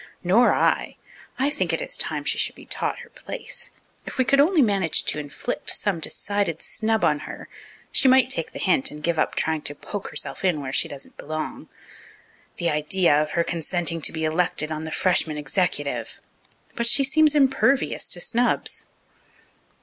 [0.23, 0.97] "Nor I.
[1.37, 3.69] I think it is time she should be taught her place.
[4.07, 7.47] If we could only manage to inflict some decided snub on her,
[7.91, 10.87] she might take the hint and give up trying to poke herself in where she
[10.87, 11.69] doesn't belong.
[12.57, 16.17] The idea of her consenting to be elected on the freshmen executive!
[16.75, 18.85] But she seems impervious to snubs."